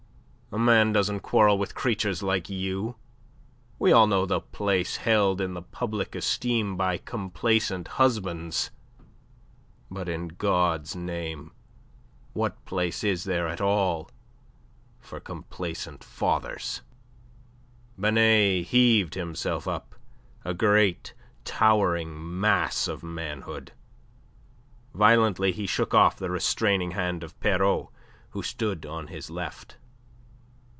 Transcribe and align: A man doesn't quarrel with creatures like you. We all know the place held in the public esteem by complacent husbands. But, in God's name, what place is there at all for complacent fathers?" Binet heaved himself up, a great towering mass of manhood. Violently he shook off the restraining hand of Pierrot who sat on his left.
A 0.53 0.59
man 0.59 0.91
doesn't 0.91 1.21
quarrel 1.21 1.57
with 1.57 1.75
creatures 1.75 2.21
like 2.21 2.49
you. 2.49 2.97
We 3.79 3.93
all 3.93 4.05
know 4.05 4.25
the 4.25 4.41
place 4.41 4.97
held 4.97 5.39
in 5.39 5.53
the 5.53 5.61
public 5.61 6.13
esteem 6.13 6.75
by 6.75 6.97
complacent 6.97 7.87
husbands. 7.87 8.69
But, 9.89 10.09
in 10.09 10.27
God's 10.27 10.93
name, 10.93 11.53
what 12.33 12.65
place 12.65 13.01
is 13.01 13.23
there 13.23 13.47
at 13.47 13.61
all 13.61 14.11
for 14.99 15.21
complacent 15.21 16.03
fathers?" 16.03 16.81
Binet 17.97 18.65
heaved 18.67 19.13
himself 19.13 19.69
up, 19.69 19.95
a 20.43 20.53
great 20.53 21.13
towering 21.45 22.41
mass 22.41 22.89
of 22.89 23.03
manhood. 23.03 23.71
Violently 24.93 25.53
he 25.53 25.65
shook 25.65 25.93
off 25.93 26.17
the 26.17 26.29
restraining 26.29 26.91
hand 26.91 27.23
of 27.23 27.39
Pierrot 27.39 27.87
who 28.31 28.43
sat 28.43 28.85
on 28.85 29.07
his 29.07 29.29
left. 29.29 29.77